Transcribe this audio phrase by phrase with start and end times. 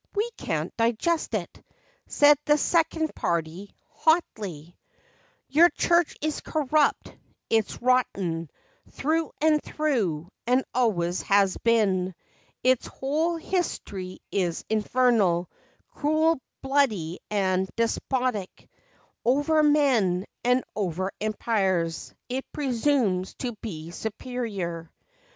[0.15, 1.63] We can't digest it,"
[2.07, 4.75] Said the second party, hotly.
[5.47, 7.15] "Your church is corrupt,
[7.51, 8.49] it's rotten,
[8.93, 12.15] Through and through, and always has been;
[12.63, 15.51] Its whole hist'ry is infernal,
[15.93, 18.71] Cruel, bloody, and despotic,
[19.23, 24.25] Over men, and over empires; It presumes to be superior
[24.65, 25.19] 124 FACTS AND FANCIES.